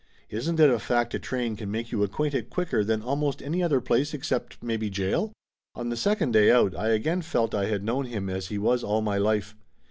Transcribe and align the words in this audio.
Isn't 0.31 0.59
it 0.59 0.71
a 0.71 0.79
fact 0.79 1.13
a 1.13 1.19
train 1.19 1.55
can 1.55 1.69
make 1.69 1.91
you 1.91 2.01
acquainted 2.01 2.49
quicker 2.49 2.83
than 2.83 3.03
almost 3.03 3.39
any 3.39 3.61
other 3.61 3.79
place 3.79 4.15
except 4.15 4.57
maybe 4.63 4.89
jail? 4.89 5.31
On 5.75 5.89
the 5.89 5.95
second 5.95 6.31
day 6.31 6.49
out 6.49 6.75
I 6.75 6.87
again 6.87 7.21
felt 7.21 7.53
I 7.53 7.65
had 7.67 7.83
known 7.83 8.05
him 8.07 8.27
as 8.27 8.47
he 8.47 8.57
was 8.57 8.83
all 8.83 9.01
my 9.03 9.19
life. 9.19 9.55